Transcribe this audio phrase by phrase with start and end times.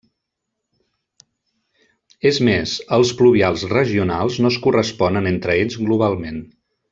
[2.29, 6.43] És més, els pluvials regionals no es corresponen entre ells globalment.